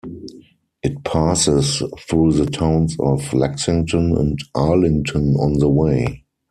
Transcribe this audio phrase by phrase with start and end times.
[0.81, 6.23] It passes through the towns of Lexington and Arlington on the way.